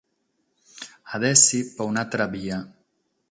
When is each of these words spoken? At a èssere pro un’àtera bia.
At 1.13 1.21
a 1.23 1.27
èssere 1.35 1.69
pro 1.75 1.85
un’àtera 1.91 2.27
bia. 2.33 2.57